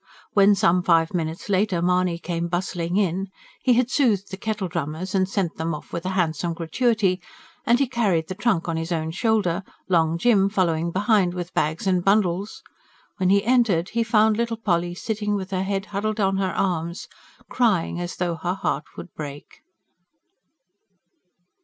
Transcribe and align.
When, 0.33 0.55
some 0.55 0.81
five 0.81 1.13
minutes 1.13 1.47
later, 1.47 1.79
Mahony 1.79 2.17
came 2.17 2.47
bustling 2.47 2.97
in: 2.97 3.27
he 3.61 3.73
had 3.73 3.91
soothed 3.91 4.31
the 4.31 4.35
"kettledrummers" 4.37 5.13
and 5.13 5.29
sent 5.29 5.57
them 5.57 5.75
off 5.75 5.93
with 5.93 6.07
a 6.07 6.17
handsome 6.17 6.55
gratuity, 6.55 7.21
and 7.67 7.77
he 7.77 7.85
carried 7.87 8.27
the 8.27 8.33
trunk 8.33 8.67
on 8.67 8.77
his 8.77 8.91
own 8.91 9.11
shoulder, 9.11 9.61
Long 9.87 10.17
Jim 10.17 10.49
following 10.49 10.89
behind 10.89 11.35
with 11.35 11.53
bags 11.53 11.85
and 11.85 12.03
bundles: 12.03 12.63
when 13.17 13.29
he 13.29 13.43
entered, 13.43 13.89
he 13.89 14.01
found 14.01 14.37
little 14.37 14.57
Polly 14.57 14.95
sitting 14.95 15.35
with 15.35 15.51
her 15.51 15.61
head 15.61 15.85
huddled 15.93 16.19
on 16.19 16.37
her 16.37 16.49
arms, 16.51 17.07
crying 17.47 17.99
as 18.01 18.15
though 18.15 18.33
her 18.33 18.55
heart 18.55 18.85
would 18.97 19.13
break. 19.13 19.61